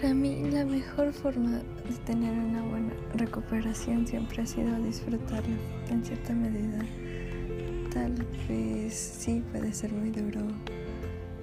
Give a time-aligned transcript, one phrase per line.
[0.00, 5.54] Para mí la mejor forma de tener una buena recuperación siempre ha sido disfrutarla
[5.90, 6.78] en cierta medida.
[7.92, 8.14] Tal
[8.48, 10.40] vez sí puede ser muy duro,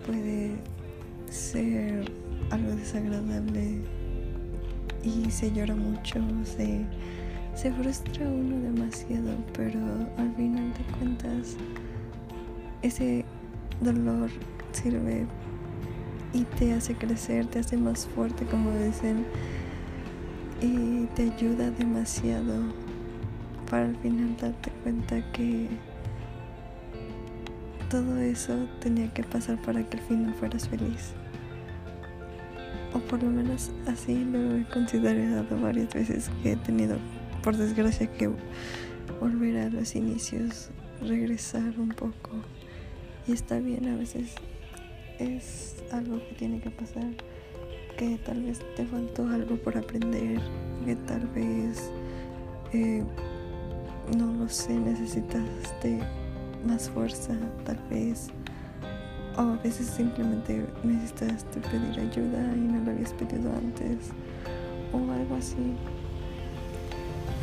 [0.07, 0.55] puede
[1.29, 2.11] ser
[2.49, 3.77] algo desagradable
[5.03, 6.83] y se llora mucho, se,
[7.53, 9.79] se frustra uno demasiado, pero
[10.17, 11.57] al final de cuentas
[12.81, 13.23] ese
[13.81, 14.31] dolor
[14.71, 15.27] sirve
[16.33, 19.25] y te hace crecer, te hace más fuerte, como dicen,
[20.61, 22.53] y te ayuda demasiado
[23.69, 25.67] para al final darte cuenta que
[27.89, 31.13] todo eso tenía que pasar para que al final fueras feliz.
[32.93, 36.97] O por lo menos así lo he considerado varias veces que he tenido,
[37.43, 38.29] por desgracia, que
[39.19, 40.69] volver a los inicios,
[41.01, 42.31] regresar un poco.
[43.27, 44.33] Y está bien, a veces
[45.19, 47.09] es algo que tiene que pasar,
[47.97, 50.39] que tal vez te faltó algo por aprender,
[50.85, 51.89] que tal vez,
[52.73, 53.03] eh,
[54.17, 55.99] no lo sé, necesitaste
[56.65, 57.33] más fuerza,
[57.65, 58.29] tal vez,
[59.37, 64.09] o a veces simplemente necesitaste pedir ayuda y no lo habías pedido antes,
[64.93, 65.75] o algo así.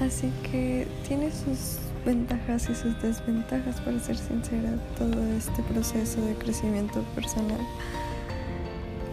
[0.01, 6.35] Así que tiene sus ventajas y sus desventajas, para ser sincera, todo este proceso de
[6.35, 7.61] crecimiento personal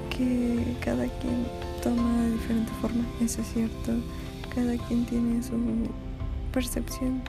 [0.10, 1.46] que cada quien
[1.82, 3.94] toma de diferente forma, eso es cierto,
[4.54, 5.56] cada quien tiene su
[6.54, 7.22] percepción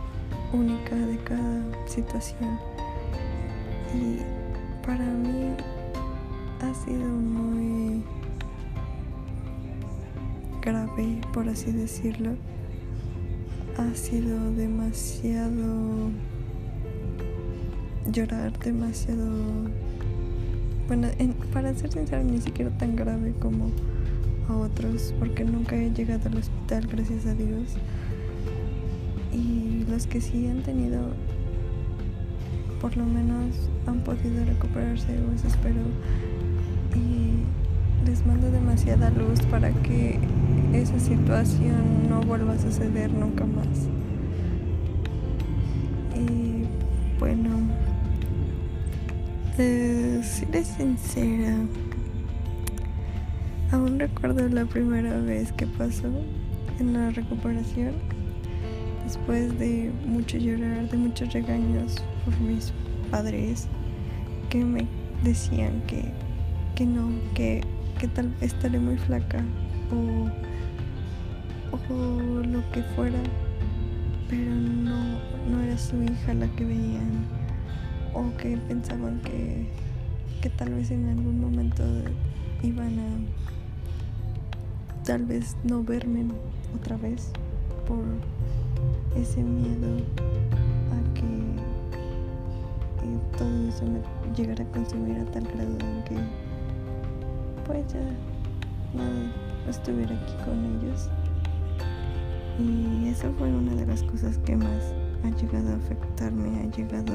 [0.52, 2.58] única de cada situación.
[3.94, 4.18] Y
[4.86, 5.54] para mí
[6.60, 8.02] ha sido muy
[10.60, 12.30] grave, por así decirlo,
[13.78, 16.10] ha sido demasiado
[18.10, 19.30] llorar, demasiado...
[20.88, 21.08] Bueno,
[21.52, 23.70] para ser sincero, ni siquiera tan grave como
[24.48, 27.76] a otros, porque nunca he llegado al hospital, gracias a Dios.
[29.32, 31.00] Y los que sí han tenido,
[32.80, 35.80] por lo menos han podido recuperarse, o espero.
[36.94, 40.18] Y les mando demasiada luz para que
[40.72, 43.88] esa situación no vuelva a suceder nunca más.
[46.16, 46.64] Y
[47.18, 47.50] bueno,
[49.56, 51.56] de seré sincera,
[53.70, 56.10] aún recuerdo la primera vez que pasó
[56.78, 57.92] en la recuperación,
[59.04, 62.72] después de mucho llorar, de muchos regaños por mis
[63.10, 63.68] padres
[64.48, 64.86] que me
[65.22, 66.04] decían que,
[66.74, 67.62] que no, que,
[67.98, 69.44] que tal estaré muy flaca
[69.90, 70.51] o
[71.72, 73.18] o lo que fuera,
[74.28, 75.18] pero no,
[75.50, 77.26] no era su hija la que veían
[78.14, 79.66] o que pensaban que,
[80.40, 81.82] que tal vez en algún momento
[82.62, 83.08] iban a
[85.04, 86.26] tal vez no verme
[86.76, 87.32] otra vez
[87.86, 88.04] por
[89.16, 89.96] ese miedo
[90.90, 91.26] a que
[93.36, 94.00] todo eso me
[94.36, 96.16] llegara a consumir a tal grado en que
[97.66, 98.00] pues ya
[98.94, 101.08] no estuviera aquí con ellos.
[102.58, 107.12] Y eso fue una de las cosas que más ha llegado a afectarme, ha llegado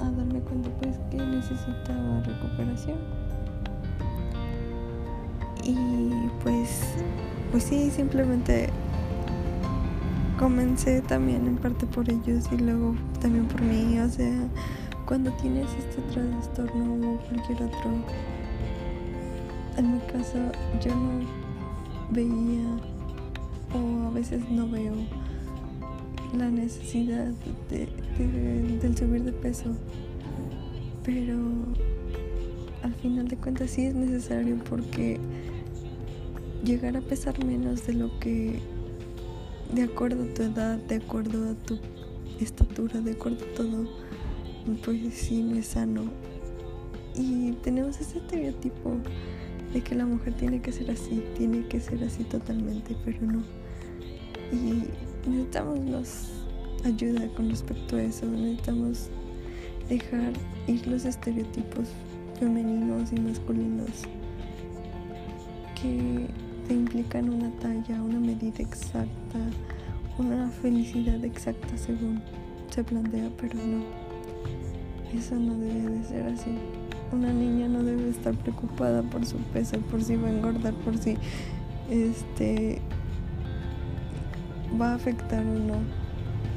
[0.00, 2.98] a, darme cuenta pues que necesitaba recuperación.
[5.62, 6.80] Y pues,
[7.50, 8.70] pues sí, simplemente
[10.38, 13.98] comencé también en parte por ellos y luego también por mí.
[13.98, 14.48] O sea,
[15.06, 17.90] cuando tienes este trastorno o cualquier otro,
[19.76, 20.38] en mi caso
[20.80, 21.26] yo no
[22.10, 22.95] veía
[23.76, 24.94] o a veces no veo
[26.36, 27.32] la necesidad
[27.70, 27.88] de,
[28.80, 29.74] del subir de peso,
[31.04, 31.36] pero
[32.82, 35.18] al final de cuentas sí es necesario porque
[36.64, 38.58] llegar a pesar menos de lo que,
[39.72, 41.78] de acuerdo a tu edad, de acuerdo a tu
[42.40, 43.88] estatura, de acuerdo a todo,
[44.84, 46.04] pues sí no es sano.
[47.14, 48.96] Y tenemos ese estereotipo
[49.72, 53.42] de que la mujer tiene que ser así, tiene que ser así totalmente, pero no.
[54.52, 54.84] Y
[55.28, 56.30] necesitamos
[56.84, 59.08] ayuda con respecto a eso, necesitamos
[59.88, 60.32] dejar
[60.66, 61.88] ir los estereotipos
[62.38, 64.04] femeninos y masculinos
[65.80, 66.26] que
[66.66, 69.38] te implican una talla, una medida exacta,
[70.18, 72.22] una felicidad exacta según
[72.70, 73.84] se plantea, pero no.
[75.16, 76.50] Eso no debe de ser así.
[77.12, 80.98] Una niña no debe estar preocupada por su peso, por si va a engordar, por
[80.98, 81.16] si
[81.88, 82.80] este
[84.80, 85.74] va a afectar o no.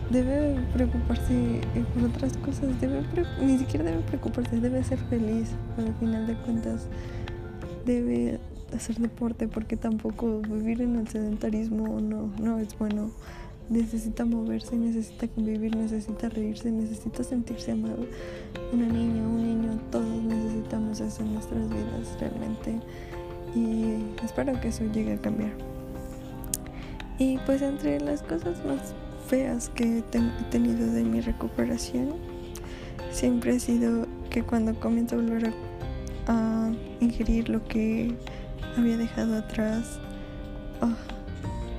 [0.09, 1.61] Debe preocuparse
[1.93, 3.03] por otras cosas, debe
[3.41, 6.87] ni siquiera debe preocuparse, debe ser feliz, al final de cuentas
[7.85, 8.39] debe
[8.75, 13.11] hacer deporte porque tampoco vivir en el sedentarismo no, no es bueno.
[13.69, 18.03] Necesita moverse, necesita convivir, necesita reírse, necesita sentirse amado.
[18.73, 22.79] Una niña, un niño, todos necesitamos eso en nuestras vidas realmente.
[23.55, 25.51] Y espero que eso llegue a cambiar.
[27.19, 28.93] Y pues entre las cosas más
[29.27, 30.01] feas que he
[30.49, 32.15] tenido de mi recuperación,
[33.11, 35.53] siempre ha sido que cuando comienzo a volver
[36.27, 36.71] a,
[37.01, 38.15] ingerir lo que
[38.77, 39.99] había dejado atrás,
[40.81, 40.89] oh,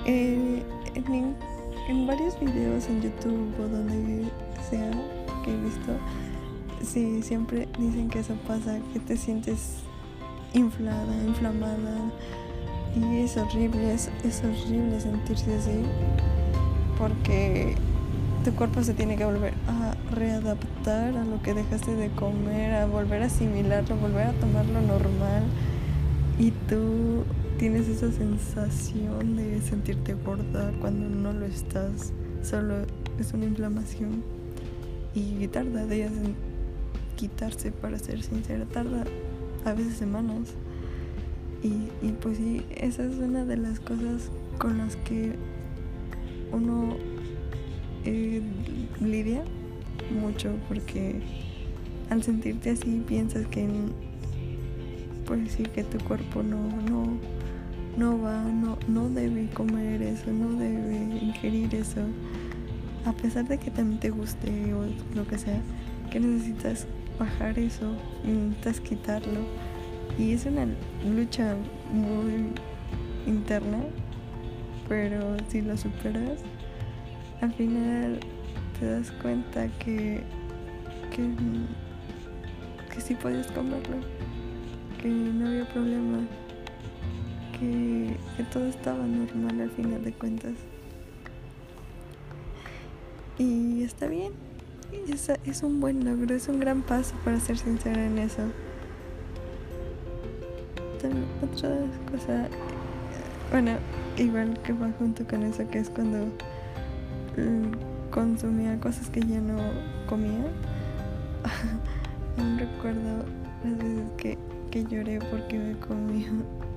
[0.06, 0.62] eh,
[0.94, 1.34] en,
[1.88, 4.24] en, varios videos en YouTube o donde
[4.68, 4.90] sea
[5.44, 5.92] que he visto,
[6.82, 9.76] sí, siempre dicen que eso pasa, que te sientes
[10.52, 12.12] inflada, inflamada.
[12.96, 15.84] Y es horrible, es, es horrible sentirse así
[17.00, 17.74] porque
[18.44, 22.86] tu cuerpo se tiene que volver a readaptar a lo que dejaste de comer, a
[22.86, 25.44] volver a asimilarlo, volver a tomarlo normal.
[26.38, 27.24] Y tú
[27.58, 32.12] tienes esa sensación de sentirte gorda cuando no lo estás.
[32.42, 32.86] Solo
[33.18, 34.22] es una inflamación.
[35.14, 36.34] Y tarda días en
[37.16, 38.66] quitarse, para ser sincera.
[38.66, 39.04] Tarda
[39.64, 40.54] a veces semanas.
[41.62, 45.34] Y, y pues sí, esa es una de las cosas con las que
[46.52, 46.96] uno
[48.04, 48.42] eh,
[49.00, 49.42] lidia
[50.10, 51.20] mucho porque
[52.08, 53.68] al sentirte así piensas que
[55.26, 57.18] pues sí que tu cuerpo no no
[57.96, 62.00] no va no no debe comer eso no debe ingerir eso.
[63.04, 64.84] A pesar de que también te guste o
[65.14, 65.60] lo que sea
[66.10, 66.86] que necesitas
[67.18, 69.40] bajar eso necesitas quitarlo
[70.18, 70.66] y es una
[71.04, 71.56] lucha
[71.92, 72.52] muy
[73.26, 73.78] interna
[74.90, 76.40] pero si lo superas,
[77.40, 78.18] al final
[78.80, 80.20] te das cuenta que,
[81.14, 81.30] que,
[82.92, 83.98] que sí podías comerlo,
[85.00, 86.18] que no había problema,
[87.52, 90.54] que, que todo estaba normal al final de cuentas.
[93.38, 94.32] Y está bien,
[95.08, 98.42] es, es un buen logro, es un gran paso para ser sincera en eso.
[101.42, 101.70] Otra
[102.10, 102.48] cosa,
[103.50, 103.72] bueno,
[104.16, 106.26] igual que va junto con eso, que es cuando
[107.36, 109.58] mm, consumía cosas que ya no
[110.08, 110.44] comía.
[112.38, 113.24] Aún recuerdo
[113.64, 114.38] las veces que,
[114.70, 116.26] que lloré porque me comí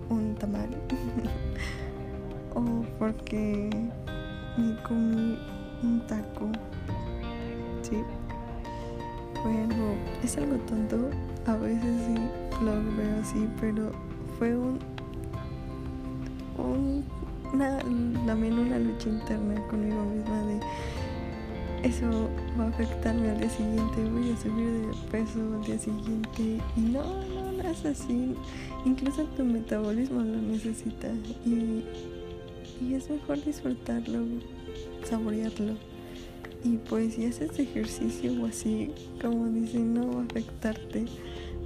[0.09, 0.69] un tamal
[2.55, 3.69] o porque
[4.57, 5.37] me comí
[5.83, 6.49] un taco.
[7.81, 7.97] Sí,
[9.41, 11.09] fue algo, es algo tonto,
[11.45, 12.15] a veces sí
[12.63, 13.91] lo veo así, pero
[14.43, 14.77] fue un,
[16.57, 17.03] un
[17.53, 17.77] una,
[18.25, 22.29] también una lucha interna conmigo misma de eso
[22.59, 26.79] va a afectarme al día siguiente, voy a subir de peso al día siguiente y
[26.81, 28.33] no, no, no es así,
[28.83, 31.07] incluso tu metabolismo lo necesita
[31.45, 31.85] y,
[32.83, 34.25] y es mejor disfrutarlo,
[35.05, 35.75] saborearlo.
[36.65, 38.91] Y pues si haces ejercicio o así,
[39.21, 41.05] como dicen, no va a afectarte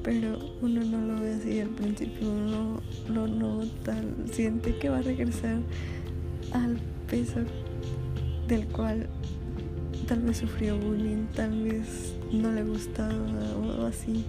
[0.07, 1.26] pero uno no lo ve
[1.57, 3.95] así al principio, uno lo nota,
[4.31, 5.57] siente que va a regresar
[6.51, 6.77] al
[7.09, 7.39] peso
[8.47, 9.07] del cual
[10.07, 13.15] tal vez sufrió bullying, tal vez no le gustaba
[13.55, 14.23] o así.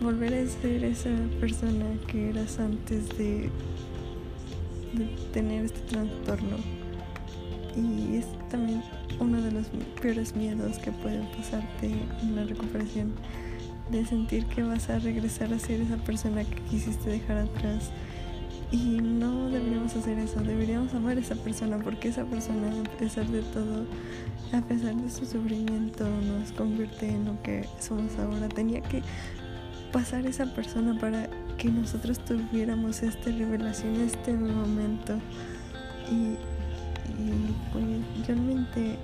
[0.00, 3.50] Volver a ser esa persona que eras antes de,
[5.32, 6.56] tener este trastorno.
[7.76, 8.82] Y es también
[9.20, 9.66] uno de los
[10.00, 11.92] peores miedos que pueden pasarte
[12.22, 13.12] en la recuperación
[13.90, 17.90] de sentir que vas a regresar a ser esa persona que quisiste dejar atrás.
[18.70, 23.26] Y no deberíamos hacer eso, deberíamos amar a esa persona porque esa persona, a pesar
[23.28, 23.86] de todo,
[24.52, 28.46] a pesar de su sufrimiento, nos convierte en lo que somos ahora.
[28.48, 29.02] Tenía que
[29.90, 35.14] pasar esa persona para que nosotros tuviéramos esta revelación, este momento.
[36.10, 36.36] Y,
[37.22, 37.84] y pues
[38.26, 38.96] realmente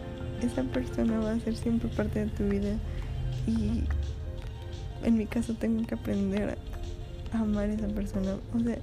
[0.43, 2.77] esa persona va a ser siempre parte de tu vida.
[3.47, 3.85] Y
[5.05, 6.59] en mi caso tengo que aprender
[7.33, 8.37] a amar a esa persona.
[8.55, 8.79] O sea,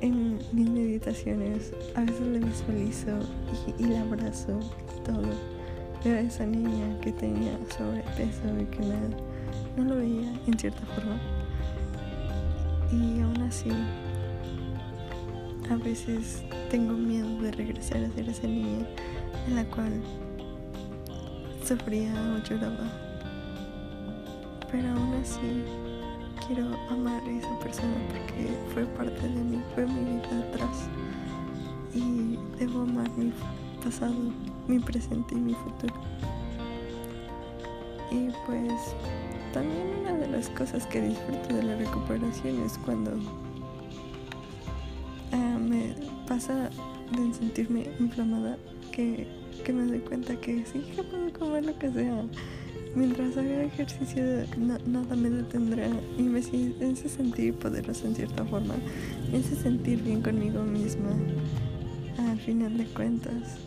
[0.00, 3.18] en mis meditaciones a veces la visualizo
[3.78, 4.58] y, la abrazo
[4.96, 5.22] y todo.
[6.04, 8.80] Veo esa niña que tenía sobrepeso y que
[9.76, 11.20] no lo veía en cierta forma.
[12.92, 13.70] Y aún así,
[15.70, 18.86] a veces tengo miedo de regresar a ser esa niña
[19.46, 20.00] en la cual
[21.64, 23.09] sufría o lloraba
[24.70, 25.64] pero aún así
[26.46, 30.88] quiero amar a esa persona porque fue parte de mí, fue mi vida atrás
[31.94, 33.32] y debo amar mi
[33.84, 34.14] pasado,
[34.68, 35.94] mi presente y mi futuro.
[38.10, 38.72] Y pues
[39.52, 43.12] también una de las cosas que disfruto de la recuperación es cuando
[46.30, 46.70] pasa
[47.10, 48.56] de sentirme inflamada
[48.92, 49.26] que,
[49.64, 52.22] que me doy cuenta que sí que puedo comer lo que sea.
[52.94, 54.22] Mientras haga ejercicio
[54.56, 55.86] nada me detendrá
[56.18, 58.74] y me hace sentir poderosa en cierta forma,
[59.30, 61.10] me hace sentir bien conmigo misma
[62.18, 63.58] al final de cuentas.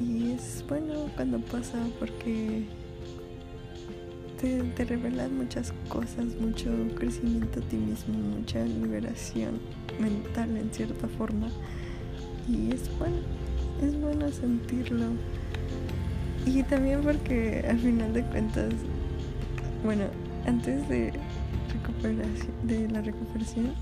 [0.00, 2.64] Y es bueno cuando pasa porque
[4.40, 9.58] te, te revelan muchas cosas, mucho crecimiento a ti mismo, mucha liberación
[9.98, 11.48] mental en cierta forma.
[12.46, 13.16] Y es bueno,
[13.82, 15.06] es bueno sentirlo.
[16.48, 18.72] Y también porque al final de cuentas,
[19.84, 20.04] bueno,
[20.46, 21.12] antes de
[21.70, 23.74] recuperación, de la recuperación,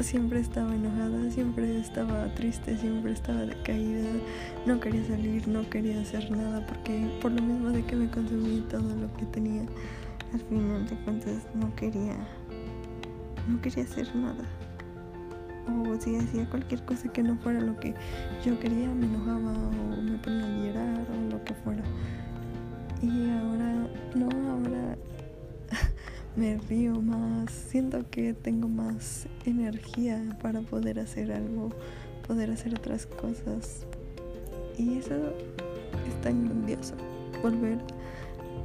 [0.00, 4.10] siempre estaba enojada, siempre estaba triste, siempre estaba decaída,
[4.66, 8.62] no quería salir, no quería hacer nada porque por lo mismo de que me consumí
[8.68, 9.62] todo lo que tenía,
[10.34, 12.16] al final de cuentas no quería,
[13.48, 14.44] no quería hacer nada.
[15.70, 17.94] O si hacía cualquier cosa que no fuera lo que
[18.44, 21.82] yo quería, me enojaba o me ponía a llorar o lo que fuera.
[23.02, 24.98] Y ahora, no, ahora
[26.36, 31.70] me río más, siento que tengo más energía para poder hacer algo,
[32.26, 33.86] poder hacer otras cosas.
[34.76, 35.14] Y eso
[36.08, 36.94] es tan grandioso,
[37.42, 37.78] volver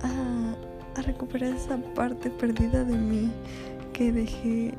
[0.02, 3.32] a, a recuperar esa parte perdida de mí
[3.94, 4.74] que dejé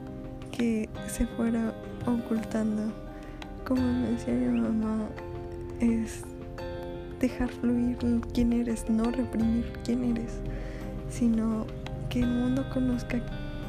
[0.52, 1.72] que se fuera
[2.06, 2.92] ocultando.
[3.66, 5.08] Como me decía mi mamá,
[5.80, 6.22] es
[7.20, 7.98] dejar fluir
[8.32, 10.38] quién eres, no reprimir quién eres,
[11.10, 11.66] sino
[12.10, 13.20] que el mundo conozca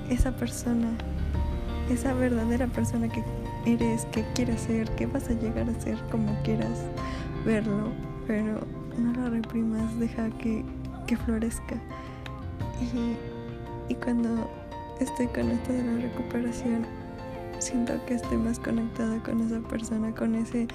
[0.09, 0.89] esa persona,
[1.89, 3.23] esa verdadera persona que
[3.65, 6.79] eres, que quieres ser, que vas a llegar a ser como quieras
[7.45, 7.91] verlo,
[8.25, 8.61] pero
[8.97, 10.63] no la reprimas, deja que,
[11.05, 11.75] que florezca.
[12.81, 14.49] Y, y cuando
[14.99, 16.85] estoy con esto de la recuperación,
[17.59, 20.67] siento que estoy más conectada con esa persona, con ese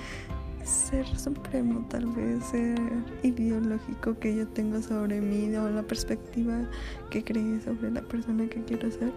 [0.64, 2.78] ser supremo, tal vez ser
[3.22, 6.68] ideológico que yo tengo sobre mí o la perspectiva
[7.10, 9.12] que creé sobre la persona que quiero ser,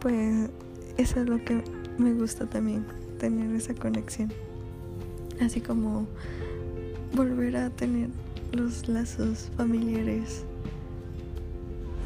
[0.00, 0.50] pues
[0.96, 1.62] eso es lo que
[1.98, 2.86] me gusta también,
[3.18, 4.32] tener esa conexión.
[5.40, 6.06] Así como
[7.14, 8.08] volver a tener
[8.52, 10.44] los lazos familiares,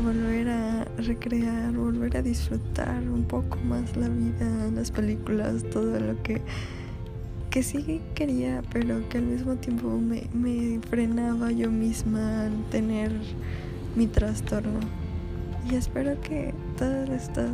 [0.00, 6.23] volver a recrear, volver a disfrutar un poco más la vida, las películas, todo lo
[6.23, 6.40] que
[7.50, 13.12] que sí quería, pero que al mismo tiempo me, me frenaba yo misma al tener
[13.97, 14.78] mi trastorno.
[15.69, 17.50] Y espero que todas estas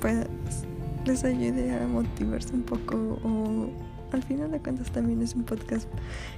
[0.00, 0.26] pues
[1.06, 3.70] les ayude a motivarse un poco o
[4.12, 5.88] al final de cuentas también es un podcast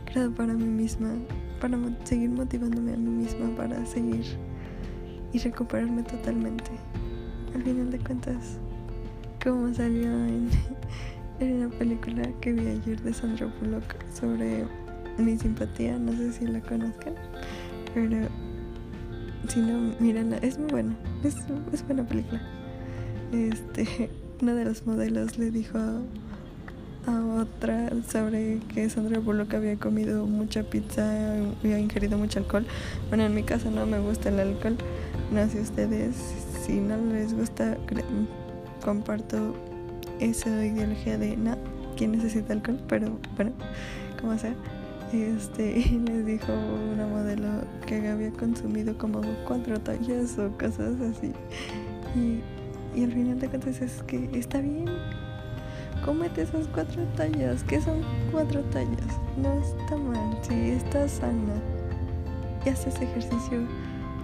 [0.07, 1.15] creado para mí misma,
[1.61, 4.25] para seguir motivándome a mí misma, para seguir
[5.33, 6.71] y recuperarme totalmente.
[7.55, 8.59] Al final de cuentas,
[9.43, 10.51] como salió en
[11.41, 14.65] una película que vi ayer de Sandra Bullock sobre
[15.19, 17.15] mi simpatía, no sé si la conozcan,
[17.95, 18.29] pero
[19.49, 21.37] si no, mírenla, es muy buena, es,
[21.87, 22.41] buena película.
[23.33, 24.11] Este,
[24.43, 26.01] una de los modelos le dijo a,
[27.11, 32.67] a, otra sobre que Sandra Bullock había comido mucha pizza, había ingerido mucho alcohol.
[33.09, 34.77] Bueno, en mi caso no me gusta el alcohol,
[35.31, 36.17] no sé ustedes,
[36.65, 37.77] si no les gusta,
[38.85, 39.55] comparto
[40.19, 41.57] esa ideología de no,
[41.97, 42.81] ¿quién necesita alcohol?
[42.89, 43.53] Pero bueno,
[44.21, 44.55] como sea.
[45.13, 46.53] Este, les dijo
[46.93, 47.49] una modelo
[47.87, 51.33] que había consumido como cuatro tallas o cosas así.
[52.15, 52.41] Y,
[52.99, 54.87] y al final de cuentas es que está bien.
[56.05, 57.63] Cómete esas cuatro tallas.
[57.65, 59.19] ¿Qué son cuatro tallas?
[59.37, 60.39] No está mal.
[60.43, 61.55] Si estás sana
[62.65, 63.67] y haces ejercicio,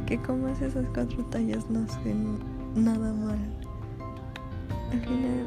[0.07, 2.39] que comas esas cuatro tallas no hacen
[2.77, 3.39] nada mal.
[4.93, 5.47] Al final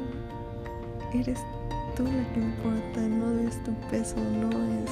[1.14, 1.38] eres
[1.96, 4.90] tú la que importa, no es tu peso, no es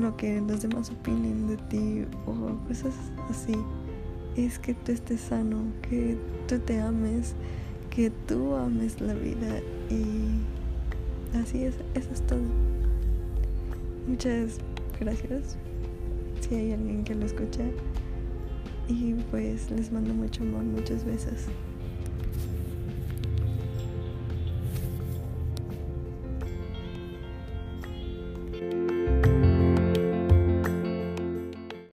[0.00, 2.94] lo que los demás opinen de ti o cosas
[3.28, 3.56] así.
[4.36, 7.34] Es que tú estés sano, que tú te ames,
[7.90, 9.58] que tú ames la vida
[9.90, 12.38] y así es, eso es todo.
[14.06, 14.58] Muchas
[15.00, 15.58] gracias
[16.40, 17.64] si hay alguien que lo escucha
[18.88, 21.46] y pues les mando mucho amor, muchos besos.